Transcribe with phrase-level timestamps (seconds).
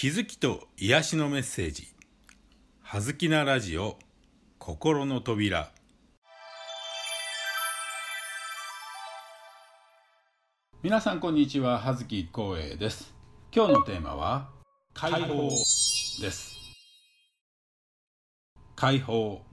[0.00, 1.88] 気づきと癒しのメッセージ
[2.82, 3.98] 「はずきなラジオ
[4.60, 5.72] 心の扉」
[10.84, 11.80] 皆さんこんにちは。
[11.80, 13.12] 葉月光栄です。
[13.52, 14.50] 今日のテーマは
[14.94, 15.50] 解放
[16.20, 16.54] です。
[18.76, 19.44] 解放。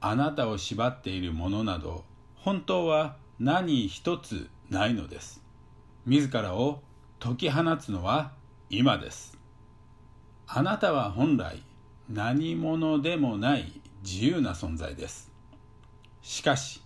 [0.00, 5.44] あなたを縛っているものなど本当は何一つないのです。
[6.06, 6.82] 自らを
[7.20, 8.37] 解き放つのは
[8.70, 9.38] 今です。
[10.46, 11.62] あなたは本来
[12.10, 15.32] 何者でもない自由な存在です。
[16.20, 16.82] しかし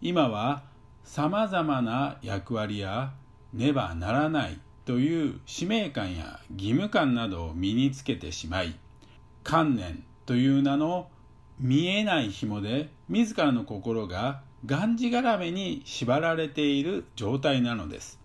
[0.00, 0.62] 今は
[1.04, 3.12] さまざまな役割や
[3.52, 8.74] ねばならないという使命感や義務感などを身につけてしまい
[9.44, 11.10] 観念という名の
[11.60, 18.18] 見えない紐で自らの心ががんじがらめに縛られている状態なのです。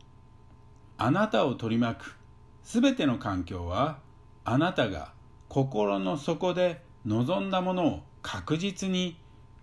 [0.98, 2.21] あなたを取り巻く
[2.64, 4.00] すべての環境は
[4.44, 5.14] あなたが
[5.50, 9.18] 心の底で望んだものを確実に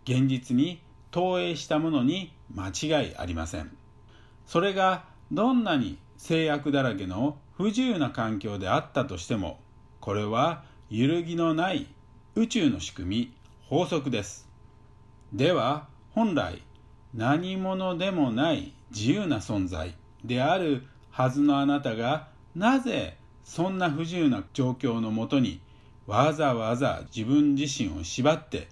[0.04, 3.76] 現実に投影したものに間違いありません。
[4.46, 9.60] それがどんなに制約だらけの不自由な環境であったとしても
[10.00, 11.86] これは揺るぎのない
[12.34, 13.34] 宇宙の仕組み
[13.68, 14.48] 法則です。
[15.32, 16.62] では本来
[17.14, 25.60] 何者でもない自由な存在であるはずのあなたがなぜそんな不自由な状況のもとに
[26.06, 28.68] わざわざ自分自身を縛って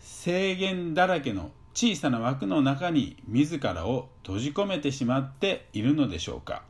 [0.00, 6.62] 制限だらけの小さな枠の中に自らを閉じ込めてしまっているのでしょうか。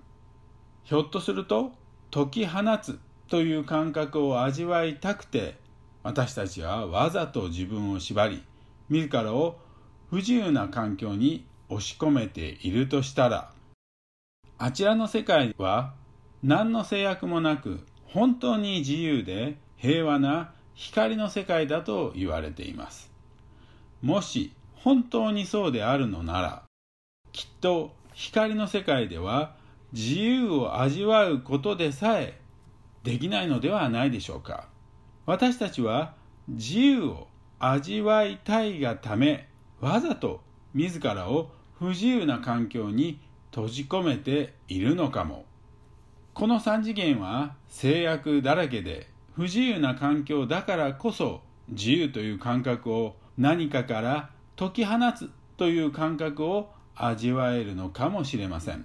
[0.84, 1.72] ひょっとすると
[2.10, 5.56] 解き放つという感覚を味わいたくて
[6.02, 8.44] 私たちはわざと自分を縛り
[8.88, 9.58] 自らを
[10.10, 13.50] 不自由な環境に押し込めているとしたら
[14.58, 15.94] あちらの世界は
[16.42, 23.10] 何の制約もなく本当に自由で平和な光の世界だと言われています。
[24.02, 26.62] もし本当にそうであるのなら
[27.32, 29.56] きっと光の世界では
[29.92, 32.38] 自由を味わうことでさえ
[33.02, 34.68] できないのではないでしょうか。
[35.26, 36.14] 私たちは
[36.48, 39.48] 自由を味わいたいがため
[39.80, 40.40] わざと
[40.74, 43.20] 自らを不自由な環境に
[43.50, 45.44] 閉じ込めているのかも。
[46.36, 58.84] この三次元は制約だらけで不自由な環境だからこそ自由という感覚を何かから解き放つという感覚を味わえるのかもしれません。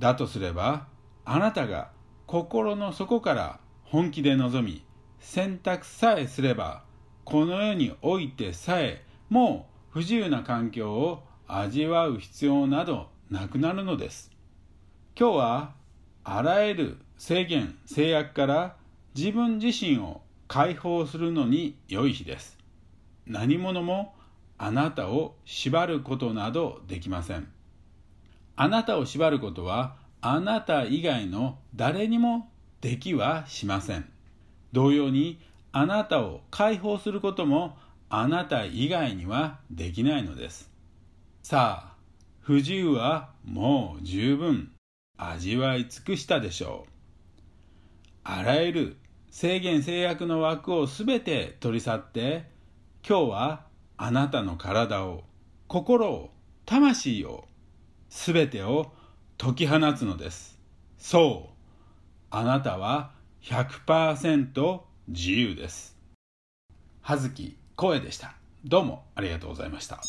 [0.00, 0.88] だとすれば
[1.24, 1.92] あなたが
[2.26, 4.84] 心の底から本気で臨み
[5.20, 6.82] 選択さえすれば
[7.24, 14.32] この世においてさえもう不自由な環境を味わう必要などなくなるのです。
[15.16, 15.79] 今日は
[16.32, 18.76] あらゆる制限制約から
[19.16, 22.56] 自分自身を解放するのに良い日です。
[23.26, 24.14] 何者も
[24.56, 27.48] あなたを縛ることなどできません。
[28.54, 32.48] あなたを縛ることはあなた以外の誰にも
[32.80, 34.08] できはしません。
[34.72, 35.40] 同様に
[35.72, 37.76] あなたを解放することも
[38.08, 40.70] あなた以外にはできないのです。
[41.42, 41.96] さあ
[42.38, 44.70] 不自由はもう十分。
[45.28, 46.92] 味わい尽くしたでしょう
[48.24, 48.96] あらゆる
[49.30, 52.46] 制限制約の枠をすべて取り去って
[53.06, 53.66] 今日は
[53.96, 55.24] あなたの体を
[55.68, 56.30] 心を
[56.64, 57.44] 魂を
[58.08, 58.92] すべてを
[59.36, 60.58] 解き放つのです
[60.98, 61.54] そう
[62.30, 65.96] あなたは100%自由です
[67.02, 70.00] 葉月声でしたどうもありがとうございました。